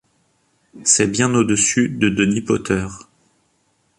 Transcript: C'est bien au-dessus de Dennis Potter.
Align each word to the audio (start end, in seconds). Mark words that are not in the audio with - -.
C'est 0.83 1.05
bien 1.05 1.31
au-dessus 1.35 1.87
de 1.87 2.09
Dennis 2.09 2.41
Potter. 2.41 2.87